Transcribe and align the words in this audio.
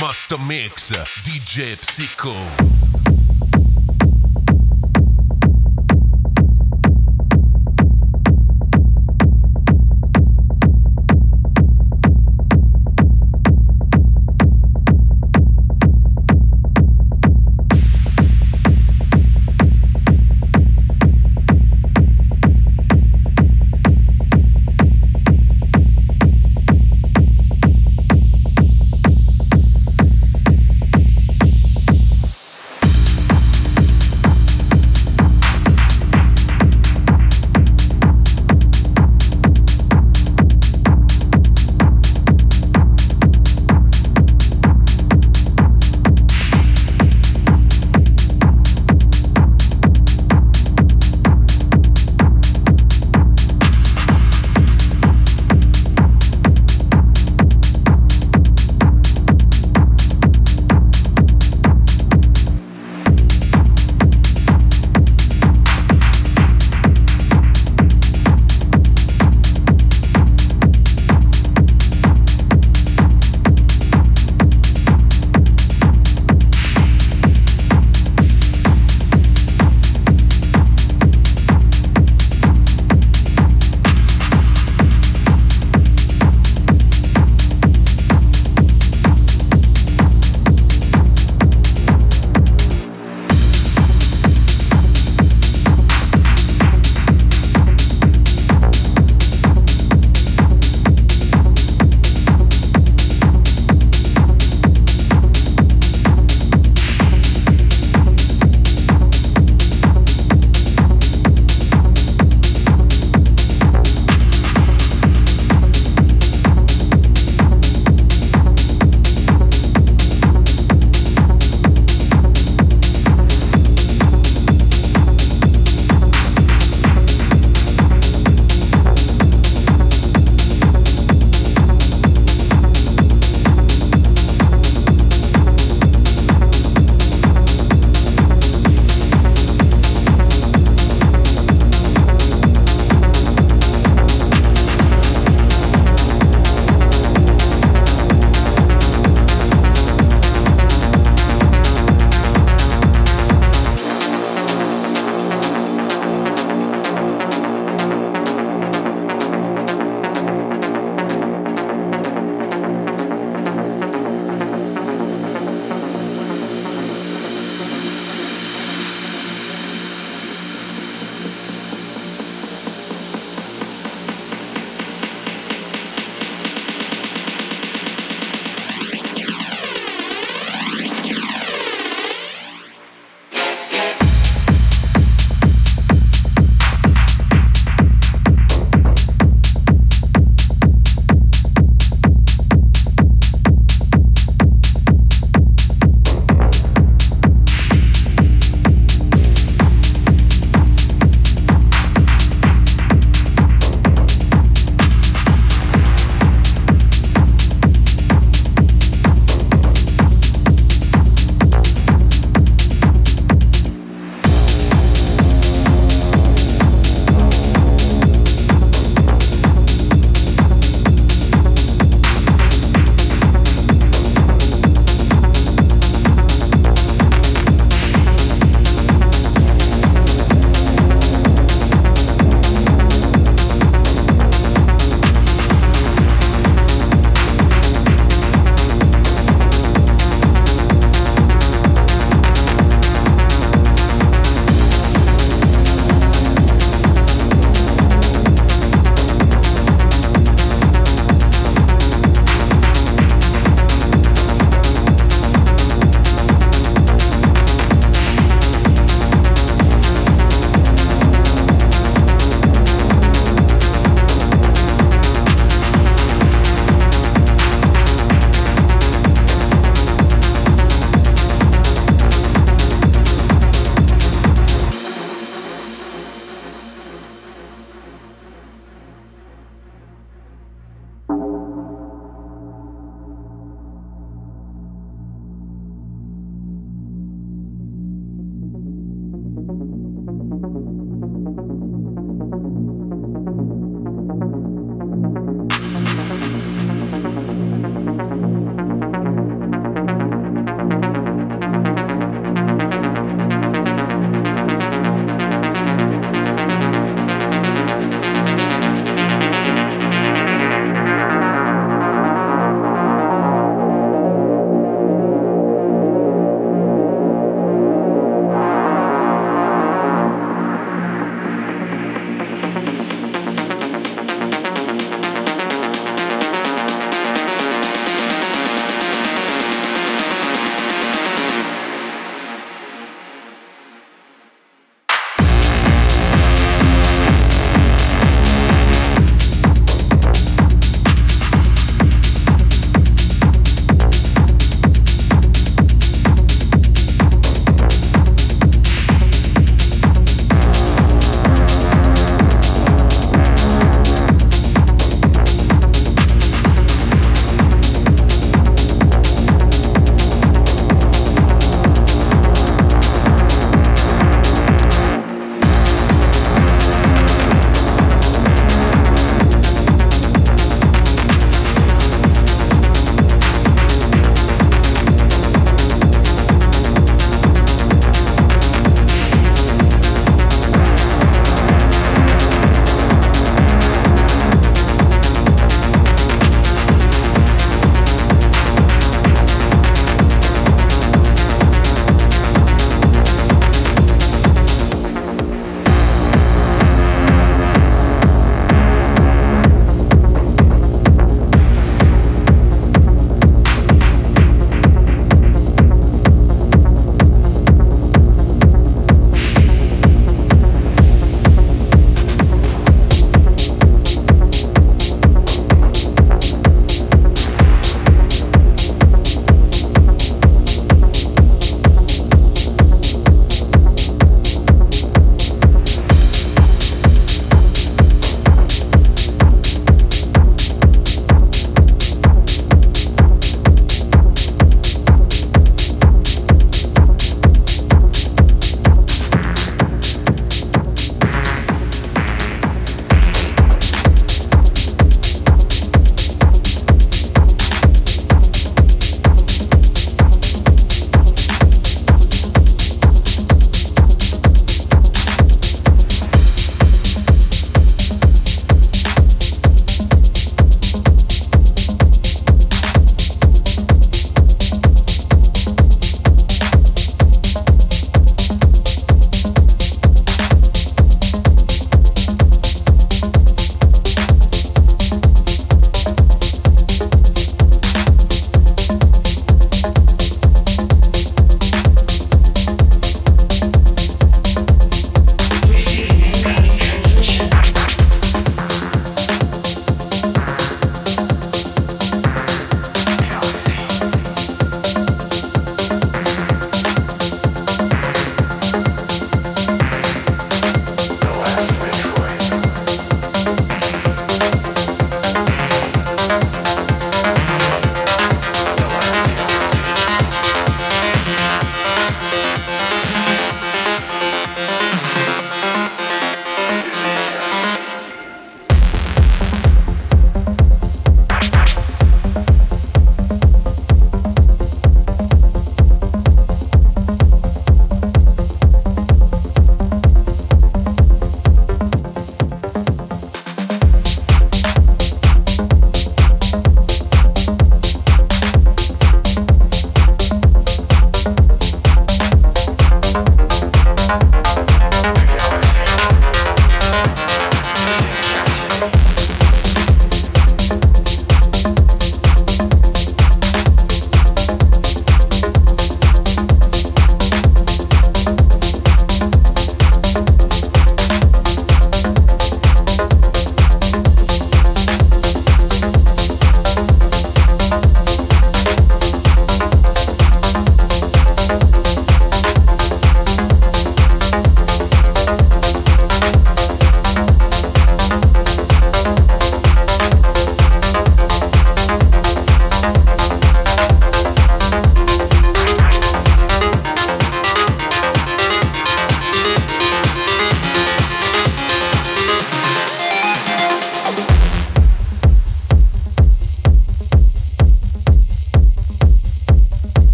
Master 0.00 0.38
Mix, 0.38 0.90
DJ 1.24 1.76
Psycho. 1.76 2.95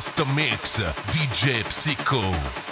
Master 0.00 0.24
Mix, 0.34 0.78
DJ 1.12 1.62
Psycho. 1.70 2.69